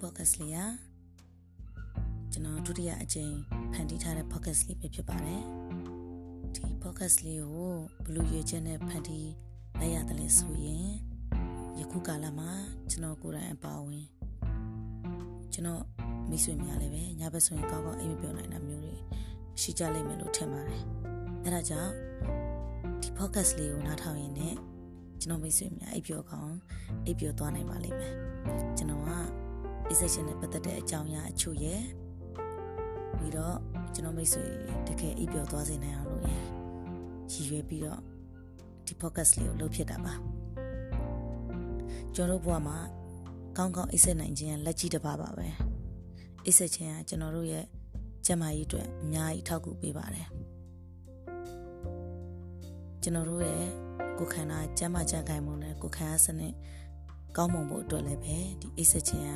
[0.00, 0.58] podcast လေးက
[2.32, 3.34] ကျွန်တော်ဒုတိယအကြိမ်
[3.72, 5.42] ဖန်တီးထားတဲ့ podcast လေးပဲဖြစ်ပါတယ်
[6.54, 7.72] ဒီ podcast လေးကို
[8.04, 9.30] ဘလူရွေချက်နဲ့ဖန်တီး
[9.78, 10.88] လိုက်ရတယ်လဲဆိုရင်
[11.78, 12.50] ယခုကာလမှာ
[12.90, 14.06] ကျွန်တော်ကိုယ်တိုင်အပါဝင်
[15.52, 15.82] ကျွန်တော်
[16.28, 18.94] မိတ်ဆွေများလည်းပဲညဘက်ဆိုရင်ကောင်းကောင်းအိမ်မပြောနိုင်တာမျိုးတွေ
[19.60, 20.82] ရှိကြလိမ့်မယ်လို့ထင်ပါတယ်
[21.44, 21.92] အဲဒါကြောင့်
[23.02, 24.56] ဒီ podcast လေးကိုနားထောင်ရင်လည်း
[25.20, 26.56] ကျွန်တော်မိတ်ဆွေများအိပ်ပျော်ကောင်း
[27.06, 28.14] အိပ်ပျော်သွားနိုင်ပါလိမ့်မယ်
[28.78, 29.10] ကျွန်တော်က
[29.90, 31.82] exception နဲ့ပတ်သက်တဲ့အကြောင်းအရာအချို့ရဲ့
[33.18, 33.56] ပြီးတော့
[33.94, 34.44] ကျွန်တော်မိတ်ဆွေ
[34.86, 36.22] တကယ်အိပ်ပျော်သွားစေနိုင်အောင်လို့
[37.32, 38.00] ရည်ရွယ်ပြီးတော့
[38.86, 40.14] ဒီ podcast လေးကိုလုပ်ဖြစ်တာပါ
[42.14, 42.78] ကျွန်တော်တို့ဘဝမှာ
[43.56, 45.46] ကောင်းကောင်းအိပ်စက်နိုင်ခြင်းလက်ကြီးတစ်ပါးပါပဲ
[46.44, 47.64] အိပ်စက်ခြင်းကကျွန်တော်တို့ရဲ့
[48.26, 50.28] ကျန်းမာရေးအတွက်အများကြီးထောက်ကူပေးပါတယ်
[53.02, 53.66] ကျွန်တော်တို့ရဲ့
[54.18, 56.54] ကိုယ်ခန္ဓာကျန်းမာကြံ့ခိုင်မှုနဲ့ကိုယ်ခန္ဓာစနစ်
[57.36, 59.30] ကောင်းမွန်ဖို့အတွက်လည်းပဲဒီအိပ်စက်ခြင်းက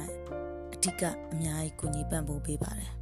[0.75, 1.02] အဓိက
[1.33, 2.92] အများကြီးကူညီပံ့ပိုးပေးပါတယ်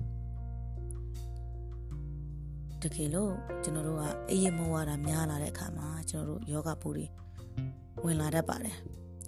[2.83, 7.07] တကယ်လို့ကျွန်တော်တို့ကအေးရမဝါတာများလာတဲ့အခါမှာကျွန်တော်တို့ယောဂပိုးတွေ
[8.05, 8.77] ဝင်လာတတ်ပါတယ်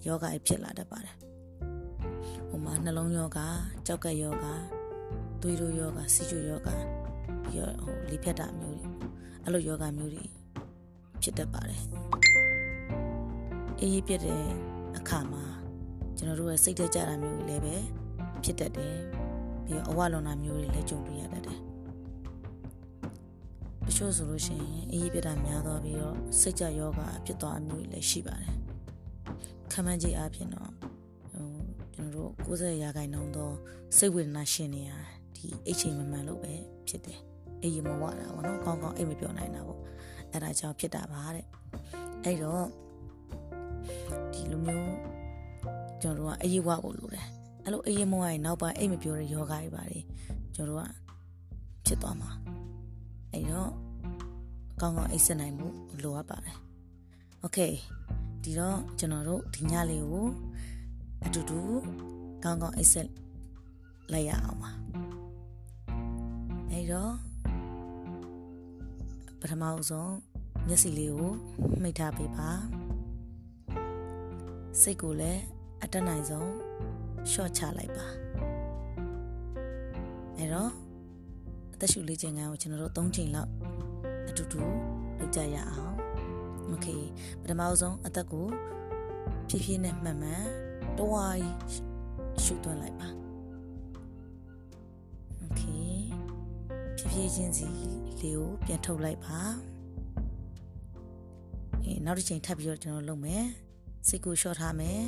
[0.06, 1.14] ယောဂအဖြစ်လာတတ်ပါတယ်
[2.48, 3.38] ဟိုမှာနှလုံးယောဂ
[3.86, 4.46] ကြောက်ကက်ယောဂ
[5.40, 6.68] သွေးတို့ယောဂဆီချိုယောဂ
[7.56, 8.86] ရောဟိုလေဖြတ်တာမျိုးတွေ
[9.42, 10.24] အဲ့လိုယောဂမျိုးတွေ
[11.22, 11.82] ဖြစ်တတ်ပါတယ်
[13.80, 14.42] အေးရပြတဲ့
[14.96, 15.44] အခါမှာ
[16.16, 17.76] ကျွန်တော်တို့ရဲ့စိတ်သက်ကြတာမျိုးတွေလည်းပဲ
[18.44, 18.96] ဖြစ်တတ်တယ်
[19.64, 21.58] ပြီးတော့အဝလွန်တာမျိုးတွေလည်းကြုံတွေ့ရတတ်တယ်
[23.86, 28.54] တချို့ဆိုလို့ရှိရင်အေးပြတာများသွားပြီးတော့စိတ်ကြယောဂဖြစ်သွားမျိုးတွေလည်းရှိပါတယ်
[29.72, 30.70] ခံမှန်းကြည့်အဖြစ်တော့
[31.30, 31.48] ဟို
[31.94, 33.50] ကျွန်တော်တို့90ရာခိုင်နှုန်းသော
[33.96, 34.92] စိတ်ဝေဒနာရှင်နေရ
[35.34, 36.54] ဒီအချိန်မမှန်လို့ပဲ
[36.88, 37.20] ဖြစ်တယ်
[37.62, 39.80] အေးမဝတာပေါ့နော်ကောင်းကောင်းအိတ်မပြောနိုင်တာပေါ့
[40.32, 41.46] အဲ့ဒါကြောင့်ဖြစ်တာပါတဲ့
[42.24, 42.66] အဲ့တော့
[44.32, 44.95] ဒီလိုမျိုး
[46.06, 47.26] ကျွန်တော်တို့ကအရေးဝဖို့လိုတယ်
[47.64, 50.04] အဲ့လိုအရေးမဝရင်နောက်ပိုင်းအိတ်မပြောတဲ့ယောဂတွေပါတယ်
[50.54, 50.90] ကျွန်တော်တို့က
[51.86, 52.30] ဖြစ်သွားမှာ
[53.32, 53.70] အဲ့တော့
[54.74, 55.66] အကောင်းကောင်းအိတ်ဆက်နိုင်မှု
[56.02, 56.56] လိုအပ်ပါတယ်
[57.44, 57.72] okay
[58.42, 60.26] ဒီတော့ကျွန်တော်တို့ဒီညလေးကို
[61.24, 61.60] အတူတူ
[62.44, 63.08] ကောင်းကောင်းအိတ်ဆက်
[64.12, 64.70] လိုက်ရအောင်ပါ
[66.70, 67.12] အဲ့တော့
[69.40, 70.14] ပထမဆုံး
[70.66, 71.32] မျက်စိလေးကို
[71.82, 72.48] မှိတ်ထားပေးပါ
[74.82, 76.49] စိတ်ကိုလည်း အတက်နိုင်ဆုံး
[77.31, 78.07] ရှော့ချလိုက်ပါ
[80.37, 80.71] အဲ့တော့
[81.73, 83.51] အသက်ရှူလေးချိန်ကိုကျွန်တော်တို့၃ချိန်လောက်
[84.29, 84.59] အတူတူ
[85.19, 85.95] လုပ်ကြရအောင်
[86.67, 86.87] โอเค
[87.41, 88.47] ပထမဆုံးအသက်ကို
[89.49, 90.43] ဖြည်းဖြည်းနဲ့မှန်မှန်
[90.97, 91.37] တွား
[92.43, 93.09] ရှူသွင်းလိုက်ပါ
[95.39, 95.63] โอเค
[96.97, 97.67] ဖြည်းဖြည်းချင်းစီ
[98.21, 99.39] လေးကိုပြန်ထုတ်လိုက်ပါ
[101.83, 103.45] အေးနောက်တစ်ချိန်ထပ်ပြီးတော့ကျွန်တော်လုပ်မယ်
[104.07, 105.01] စိတ်ကိုရှော့ထားမယ်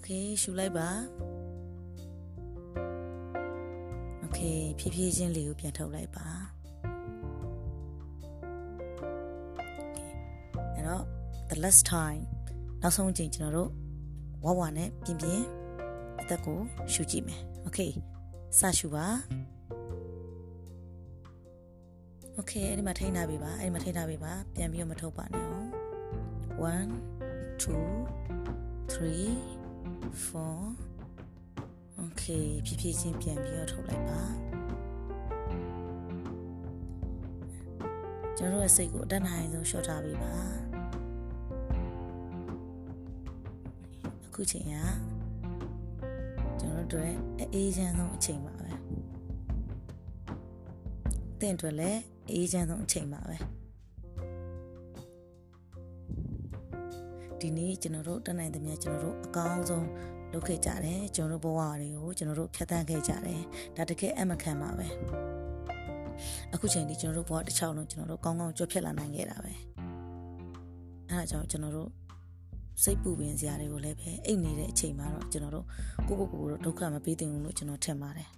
[0.00, 0.88] OK ရှူလိုက်ပါ
[4.24, 4.40] OK
[4.78, 6.28] ဖြည်းဖြည်းချင်းလေးကိုပြန်ထုတ်လိုက်ပါ
[10.74, 11.04] အဲ့တော့
[11.50, 12.22] the last time
[12.82, 13.70] နောက်ဆုံးချိန်ကျွန်တော်တို့
[14.44, 15.44] ဝဝနဲ့ပြင်းပြင်း
[16.20, 16.58] အသက်ကို
[16.92, 17.92] ရှူကြည့်မယ် Okay
[18.58, 19.06] စရှူပါ
[22.38, 25.48] Okay အဲ့ဒီမှာထိန်းထားပြီပါအဲ့ဒီမှာထိန်းထားပြီပါပြန်ပြီးတော့မထုတ်ပါနဲ့1
[27.62, 27.66] 2
[28.94, 29.57] 3
[30.02, 34.22] 4 Okay ဖြည်းဖြည်းချင်းပြန်ပြီးတော့ထုတ်လိုက်ပါ
[38.36, 40.32] ကျွန်တော်တို့ရဲ့စိတ်ကိုအတတ်နိုင်ဆုံးလျှော့ထားပေးပါ
[44.26, 44.74] အခုချိန်က
[46.60, 47.04] ကျွန်တော်တို့
[47.54, 48.70] အေးချမ်းဆုံးအချိန်ပါပဲ
[51.40, 52.00] တင့်အတွက်လည်း
[52.32, 53.36] အေးချမ်းဆုံးအချိန်ပါပဲ
[57.42, 59.86] ဒီနေ့ကျွန်တော်တို့တက်နိုင်သမျှကျွန်တော်တို့အကောင်းဆုံး
[60.32, 63.40] လုပ်ခဲ့ကြတယ်ကျွန်တော်တို့ဘဝတွေကိုကျွန်တော်တို့ဖြတ်သန်းခဲ့ကြတယ်
[63.76, 64.86] ဒါတကယ်အမခံပါပဲ
[66.54, 69.52] အခုချိန်ဒီကျွန်တော်တို့ဘဝတစ်ချောင်းလုံးကျွန်တော်တို့ကောင်းကောင်းကြွဖြတ်လာနိုင်ခဲ့တာပဲ
[71.08, 71.88] အဲဒါကြောင့်ကျွန်တော်တို့
[72.82, 75.66] စိတ်ပူပင်စရာတွေကိုလည်းပဲအိတ်နေတဲ့အချိန်မှာတော့ကျွန်တော်တို့
[76.08, 78.28] ကိုကိုကိုကိုဒုက္ခမပေးသင့်ဘူးလို့ကျွန်တော်ထင်ပါတယ်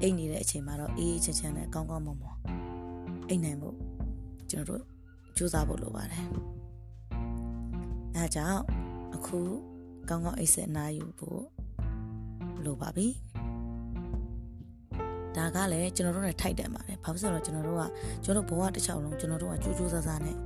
[0.00, 2.36] အိတ်နေတဲ့အချိန်မှာတော့အေးအေးချမ်းချမ်းနဲ့ကောင်းကောင်းမွန်မွန်
[3.28, 3.76] အိတ်နိုင်ဖို့
[4.50, 4.82] ကျွန်တော်တို့
[5.36, 6.24] ကြိုးစားဖို့လိုပါတယ်
[8.16, 8.60] အဲကြောင့်
[9.14, 9.38] အခု
[10.08, 11.42] ကောင်းကောင်းအိတ်ဆက်နားယူဖို့
[12.64, 13.08] လိုပါပြီ
[15.36, 17.84] ဒါကလည်းကျွန်တော်တို့နဲ့ထိုက်တယ်ပါတယ်ဘာဖြစ်လို့လဲဆိုတော့ကျွန်တော်တို့က
[18.24, 20.36] ကျွန်တော်ဘဝတစ်ချောင်းလုံးကျွန်တော်တို့ကကြိုးကြိုးစားစားနဲ့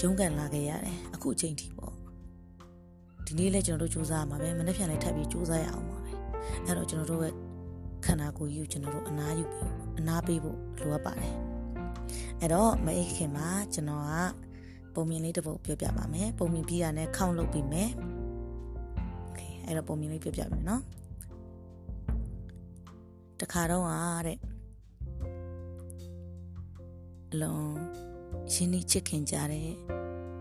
[0.00, 1.92] ရုန်းကန်လာခဲ့ရတယ်အခုအချိန်ထိပေါ့
[3.26, 6.10] ဒီနေ့လည်းကျွန်တော်တို့ကြိုးစားရမှာပဲမနေ့ပြန်လည်းထပ်ပြီးကြိုးစားရအောင်ပါပဲ
[6.66, 7.34] အဲ့တော့ကျွန်တော်တို့ရဲ့
[8.04, 9.66] ခန္ဓာကိုယ်ကြီးကိုကျွန်တော်တို့အနားယူပြီး
[9.98, 11.32] အနားပေးဖို့လိုအပ်ပါတယ်
[12.40, 14.12] အဲ့တော့မအိတ်ခင်မှာကျွန်တော်က
[14.93, 17.89] ပုံမြင်လေးတစ်ပုဒ်ပြောပြပါမယ်ပုံမြင်ပြီးတာနဲ့ခေါင်းလုပ်ပြီးမယ်
[19.21, 20.83] โอเค အဲ့တော့ပုံမြင်လေးပြပြမယ်နော်
[23.39, 24.37] တခါတော့ဟာတဲ့
[27.31, 27.77] အလုံး
[28.53, 29.69] ရင်းနှီးချစ်ခင်ကြတဲ့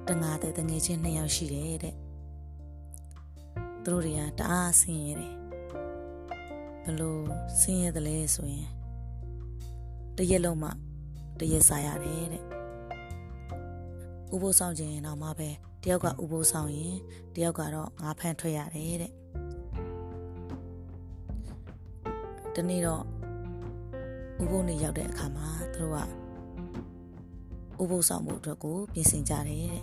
[0.08, 1.94] တငါတဲ့တငယ်ချင်းနှစ်ယောက်ရှိတယ်တဲ့
[3.84, 5.34] သူတို့တွေကတအားဆင်းရဲတယ်
[6.84, 7.22] ဘလို့
[7.60, 8.68] ဆင်းရဲတယ်လဲဆိုရင်
[10.16, 10.70] တရက်လုံးမှ
[11.38, 12.44] တရက်စားရတယ်တဲ့
[14.33, 15.49] ဥပုသ်ဆောင်ခြင်းတော့မှပဲ
[15.83, 16.95] တယောက်ကဥပုသ်ဆောင်ရင်
[17.35, 19.11] တယောက်ကတော့ငါဖန်ထွက်ရတယ်တဲ့
[22.55, 23.03] တနေ့တော့
[24.43, 25.93] ဥပုသ်နေ့ရောက်တဲ့အခါမှာသူတို့
[27.77, 29.81] ကဥပုသ်ဆောင်မှုအတွက်ကိုပြင်ဆင်ကြတယ်တဲ့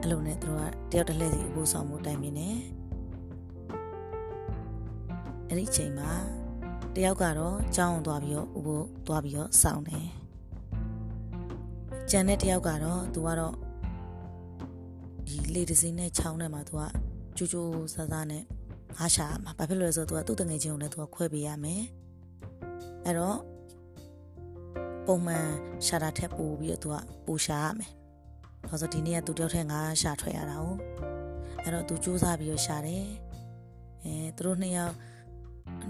[0.00, 2.50] အဲ့လိုနဲ့သူတို့ကတယောက်တစ်လှည့်စီဥပုသ်ဆောင်မှုတိုင်ပင်နေ
[5.48, 6.10] အဲ့ဒီအချိန်မှာ
[6.96, 10.17] တယောက်ကတော့ကြောင်းသွားပြီးတော့ဥပုသ်သွားပြီးတော့စောင့်တယ်
[12.12, 13.54] ကျန်တဲ့တယောက်ကတော့သူကတော့
[15.26, 16.82] ဒီလေတစင်းနဲ့ချောင်းနဲ့မှာသူက
[17.36, 18.42] ကြိုးကြိုးဆဆနဲ့
[18.96, 21.82] ငါရှာမှာဘာဖြစ်လို့လဲဆိုတော့သူကသူ့တငယ်ချင်းကိုလည်းသူကခွဲပေးရမယ်
[23.04, 23.38] အဲ့တော့
[25.06, 25.46] ပုံမှန်
[25.86, 26.96] ရှာတာထက်ပိုပြီးတော့သူက
[27.26, 27.92] ပိုရှာရမယ်
[28.68, 30.66] ဘာလို့ဒီနေ့ကသူတယောက်ထဲငါရှာထွက်ရတာ哦
[31.62, 33.04] အဲ့တော့သူစူးစမ်းပြီးတော့ရှာတယ်
[34.04, 34.94] အဲသူတို့နှစ်ယောက်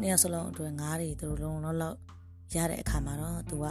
[0.01, 1.97] နှစ်ယောက်စလုံးအတွက်ငါးတွေသူတို့လုံးလုံးလောက်
[2.55, 3.67] ရတဲ့အခါမှာတော့သူက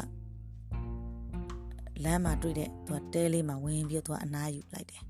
[2.05, 5.03] လမ်းမှာတွေ့တဲ့သူကတဲလေးမှာဝင်ပြီးတော့သူကအနားယူလိုက်တယ်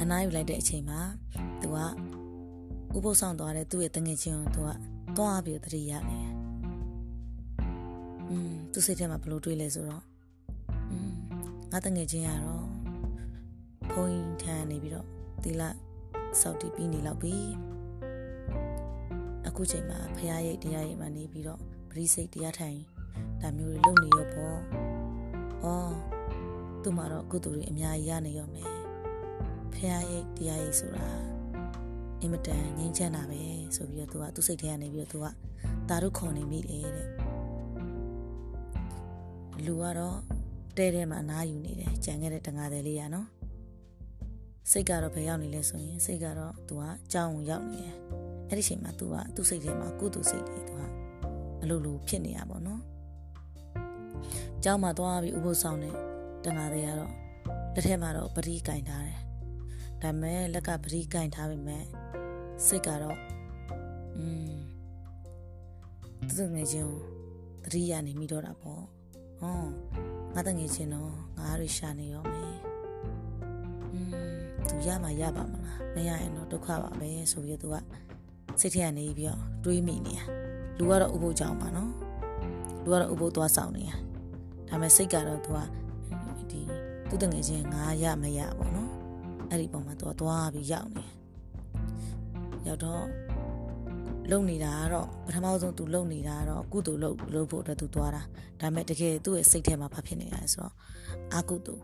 [0.00, 1.00] အနားယူလိုက်တဲ့အချိန်မှာ
[1.62, 1.78] သူက
[2.96, 4.68] ဥပုသ်ဆောင်သွားတဲ့သူ့ရဲ့တငယ်ချင်းကိုသူက
[5.16, 6.28] သွားပြီးတတိရတယ်
[8.30, 10.02] อืมသူစိတ်ထဲမှာဘလို့တွေးလဲဆိုတော့
[10.90, 11.12] อืม
[11.72, 12.66] ငါတငယ်ချင်းကတော့
[13.92, 15.06] ဘုန်းကြီးထမ်းနေပြီးတော့
[15.42, 15.62] ဒီလ
[16.40, 17.34] စောက်တီးပြီးနေလောက်ပြီ
[19.46, 22.80] အခုချိန်မှာဖရားရိတ်တရားရိတ်မှာနေပြီးတော့ပရိစိတ်တရားထိုင်
[23.41, 24.57] ဒါမျိုးတွေလုပ်နေရောပေါ့။
[25.63, 25.95] အော်
[26.83, 28.69] သူ့မှာတော့ကုသိုလ်တွေအများကြီးရနေရောမယ်။
[29.73, 31.07] ဖရားရိတ်တရားရိတ်ဆိုတာ
[32.21, 33.41] အင်မတန်ငြိမ်းချမ်းတာပဲ
[33.75, 35.25] ဆိုပြီးတော့သူကသူ့စိတ်ထဲကနေပြီးတော့သူက
[35.89, 37.07] တာတို့ခေါ်နေမိတယ်တဲ့။
[39.65, 40.17] လူကတော့
[40.77, 43.27] တဲထဲမှာအနားယူနေတယ်ကြံခဲ့တဲ့တငါတယ်လေးရနော်။
[44.71, 47.97] စိတ်ကတော့ဘယ်ရောက်နေလဲဆိုရင်စိတ်ကတော့သူကကြောင်းရောက်နေတယ်။
[48.49, 50.81] အဲ့ဒီချိန်မှာသူကသူ့စိတ်ထဲမှာကုသိုလ်စိတ်တွေသူက
[51.61, 52.81] အလိုလိုဖြစ်နေရပါတော့။
[54.64, 55.94] ကျောင်းမှာသွားပြီးဥပုသ်ဆောင်တဲ့
[56.44, 57.12] တန်ဃာတွေကတော့
[57.74, 59.18] လက်ထဲမှာတော့ပရိကင်ထားတယ်။
[60.02, 61.84] ဒါပေမဲ့လက်ကပရိကင်ထားပေမဲ့
[62.66, 63.18] စိတ်ကတော့
[64.16, 64.52] อืม
[66.36, 66.90] သူငယ်ချင်း
[67.64, 68.82] တတိယနေမိတော့တာပေါ့။
[69.40, 69.54] ဟော
[70.34, 72.56] ငါတငယ်ချင်းတော့ငါရရှာနေရောမယ်။
[73.92, 74.14] อืม
[74.68, 77.76] သူရမှာရပါမလား။မရရင်တော့ဒုက္ခပါပဲဆိုပြီးသူက
[78.60, 80.20] စိတ်ထဲကနေပြီးတော့တွေးမိနေရ။
[80.78, 81.90] လူကတော့ဥပုသ်ကြောင်ပါနော်။
[82.82, 83.92] လူကတော့ဥပုသ်သွားဆောင်နေရ။
[84.71, 85.59] ဒါပေမဲ့စိတ်ကတော့သူက
[86.51, 86.61] ဒီ
[87.09, 88.89] သူ့တငယ်ချင်းငါရမရပေါ့နော်
[89.49, 91.05] အဲ့ဒီပုံမှာသူကသွားပြီးရောက်နေ
[92.67, 93.03] ရောက်တော့
[94.31, 98.21] လုံနေတာကတော့ပထမဆုံးသူလုံနေတာကတော့ကုသိုလ်လုပ်လုပ်ဖို့အတွက်သူသွားတာ
[98.59, 100.73] ဒါပေမဲ့တကယ်သူ့ရဲ့စိတ်ထဲမှာဘာဖြစ်နေရလဲဆိုတော့
[101.33, 101.83] အာကုသိုလ်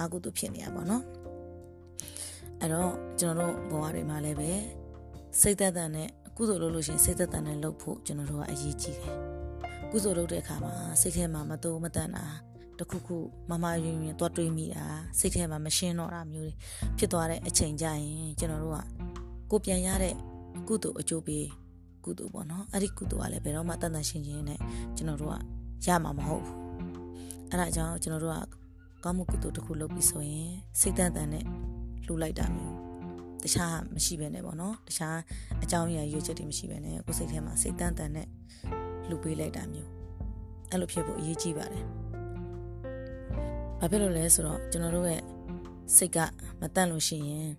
[0.00, 1.02] အာကုသိုလ်ဖြစ်နေရပါတော့
[2.60, 4.50] အဲ့တော့ကျွန်တော်တို့ဘဝတွေမှာလည်းပဲ
[5.40, 9.33] စိတ်သက်သက်နဲ့ကုသိုလ်လုပ်လို့ရှိရင်စိတ်သက်သက်နဲ့လုပ်ဖို့ကျွန်တော်တို့ကအရေးကြီးတယ်
[9.96, 12.24] ကုသိုလ်လုပ်တဲ့အခါမှာစိတ်ထဲမှာမတိုးမတန်တာ
[12.78, 13.16] တခုခု
[13.50, 14.84] မမယွင်ယွင်သွားတွေးမိတာ
[15.18, 16.54] စိတ်ထဲမှာမရှင်းတော့တာမျိုးတွေ
[16.98, 18.78] ဖြစ်သွားတဲ့အချိန်ကြရင်ကျွန်တော်တို့က
[19.50, 20.14] ကိုပြန်ရတဲ့
[20.68, 21.46] ကုသိုလ်အကျိုးပေး
[22.04, 24.60] ကုသိုလ်ပေါ့နော်အဲ့ဒီကုသိုလ်ကလည်းဘယ်တော့မှတန်တန်ရှင်းရှင်းနဲ့
[24.96, 26.58] ကျွန်တော်တို့ကရမှာမဟုတ်ဘူး
[27.50, 28.38] အဲ့ဒါကြောင့်ကျွန်တော်တို့က
[29.04, 31.44] ကောင်းမှုကုသိုလ်တစ်ခုလုပ်ပြီးဆိုရင်စိတ်တန်တန်နဲ့
[32.04, 32.76] လှူလိုက်တာမျိုး
[33.42, 35.18] တခြားမရှိဘဲနဲ့ပေါ့နော်တခြား
[35.62, 38.28] အကြောင်းအရာရွေးချက်တွေမရှိဘဲနဲ့ကိုယ်စိတ်ထဲမှာစိတ်တန်တန်နဲ့
[39.08, 39.90] လှူပေးလိုက်တာမျိုး
[40.70, 41.84] အဲ့လိုဖြစ်ဖို့အရေးကြီးပါတယ်။
[43.78, 45.22] ဘာဖြစ်လို့လဲဆိုတော့ကျွန်တော်တို့ရဲ့
[45.96, 46.18] စိတ်က
[46.60, 47.50] မတန့်လို့ရှိရင်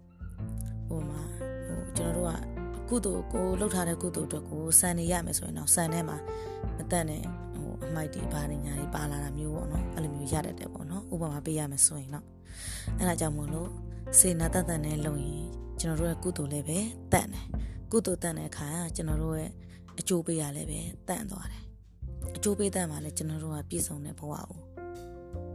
[0.88, 1.22] ဟိုမှာ
[1.66, 2.56] ဟိုကျွန်တော်တို့က
[2.90, 6.18] ကုသိုလ်ကိုလှုပ်ထားတဲ့ကုသိုလ်အတွက်ကိုစံနေရမယ်ဆိုရင်တော့စံထဲမှာ
[6.78, 7.24] မတန့်နဲ့
[7.56, 12.25] ဟိုအမိုက်တွေပါနေညာတွေပါလာတာမျိုးပေါ့နော်အဲ့လိုမျိုးရတတ်တယ်ပေါ့နော်ဥပမာပေးရမယ်ဆိုရင်တော့
[12.98, 13.70] အဲ့ဒါကြောင့်မို့လို့
[14.20, 15.46] စေနာတတ်တန်နဲ့လုံရင်
[15.80, 16.80] ကျွန်တော်တို့ရဲ့ကုသိုလ်လည်းပဲ
[17.12, 17.46] တန့်တယ်
[17.92, 19.52] ကုသိုလ်တန့်တဲ့အခါကျွန်တော်တို့ရဲ့
[20.00, 21.64] အကျိုးပေးရလည်းပဲတန့်သွားတယ်
[22.36, 24.60] အကျိုးပေးတန့်မှာလည်းကျွန်တော်တို့ကပြည့်စုံတဲ့ဘဝကို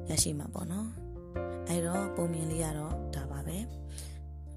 [0.09, 0.89] ရရှိမှာပေါ့နော်
[1.69, 3.59] အဲ့တော့ပုံမြင်လေးကတော့ဒါပါပဲ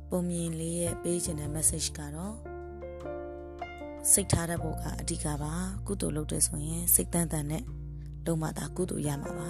[0.10, 2.36] ပုံမြင်လေးရဲ့ပေးချင်တဲ့ message ကတော့
[4.12, 5.54] စိတ်ထားတဲ့ဘုတ်ကအဓိကပါ
[5.88, 7.64] ကုသိုလ်လုပ်တဲ့ဆိုရင်စိတ်တန်တန်နဲ့
[8.26, 9.50] လုံးမသာကုသိုလ်ရမှာပါ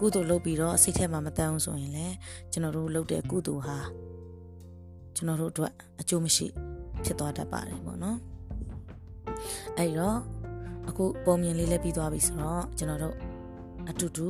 [0.00, 2.14] ကုသိုလ်လုပ်ပြီးတော့စိတ်ထဲမှာမတန်အောင်ဆိုရင်လည်း
[2.52, 3.78] ကျွန်တော်တို့လုပ်တဲ့ကုသိုလ်ဟာ
[5.16, 6.46] ကျွန်တော်တို့အတွက်အကျိုးမရှိ
[7.04, 8.18] ဖြစ်သွားတတ်ပါတယ်ပေါ့နော်
[9.77, 10.19] အဲ့တော့
[10.89, 13.15] အခုပုံမြင်လေးလည်းပြီးသွားပြီဆိုတော့ကျွန်တော်တို့
[13.89, 14.29] အတူတူ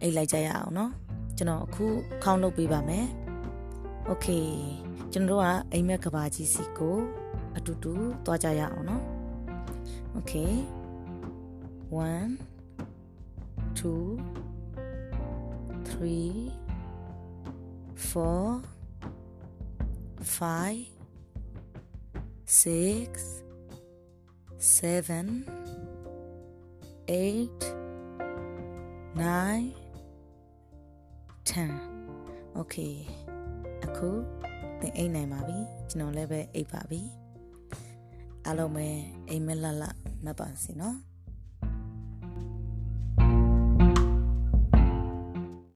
[0.00, 0.90] အိတ်လိုက်ကြရအောင်เนาะ
[1.36, 1.84] ကျွန်တော်အခု
[2.22, 3.06] ခေါင်းလုပ်ပေးပါမယ်
[4.06, 4.26] โอเค
[5.12, 6.98] ကျွန်တော်တို့ကအိမ်မက်ကဘာကြီးစီကို
[7.56, 7.92] အတူတူ
[8.24, 9.02] သွားကြရအောင်เนาะ
[10.12, 10.32] โอเค
[11.90, 12.00] 1
[13.78, 13.80] 2
[15.90, 16.00] 3
[18.10, 18.80] 4
[20.36, 21.00] 5
[22.50, 23.43] 6
[24.65, 24.73] 7
[27.07, 27.49] 8
[29.15, 29.73] 9
[31.45, 32.95] 10 okay
[33.85, 34.09] အခု
[34.79, 35.57] သင်အိမ်နိုင်ပါပြီ
[35.89, 37.01] ကျွန်တော်လည်းပဲအိပ်ပါပြီ
[38.45, 38.87] အားလုံးပဲ
[39.29, 40.97] အိမ်မက်လတ်လတ်မှတ်ပါစေနော်